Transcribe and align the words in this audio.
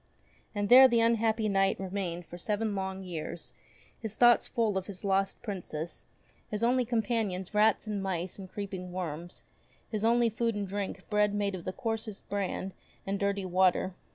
And 0.55 0.67
there 0.67 0.87
the 0.87 0.99
unhappy 0.99 1.47
Knight 1.47 1.79
remained 1.79 2.25
for 2.25 2.39
seven 2.39 2.73
long 2.73 3.03
years, 3.03 3.53
his 3.99 4.15
thoughts 4.15 4.47
full 4.47 4.75
of 4.75 4.87
his 4.87 5.05
lost 5.05 5.39
Princess; 5.43 6.07
his 6.49 6.63
only 6.63 6.85
companions 6.85 7.53
rats 7.53 7.85
and 7.85 8.01
mice 8.01 8.39
and 8.39 8.51
creeping 8.51 8.91
worms, 8.91 9.43
his 9.91 10.03
only 10.03 10.29
food 10.29 10.55
and 10.55 10.67
drink 10.67 11.07
bread 11.11 11.35
made 11.35 11.53
of 11.53 11.65
the 11.65 11.71
coarsest 11.71 12.27
bran 12.31 12.73
and 13.05 13.19
dirty 13.19 13.45
water. 13.45 13.93